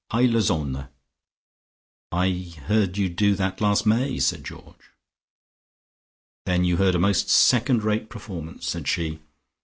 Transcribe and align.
Heile 0.11 0.41
Sonne!" 0.41 0.87
"I 2.11 2.55
heard 2.65 2.97
you 2.97 3.07
do 3.07 3.35
that 3.35 3.61
last 3.61 3.85
May," 3.85 4.17
said 4.17 4.43
Georgie. 4.43 4.75
"Then 6.47 6.63
you 6.65 6.77
heard 6.77 6.95
a 6.95 6.99
most 6.99 7.29
second 7.29 7.83
rate 7.83 8.09
performance," 8.09 8.67
said 8.67 8.87
she. 8.87 9.19